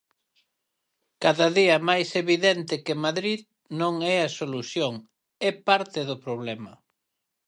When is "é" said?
4.15-4.17, 5.49-5.51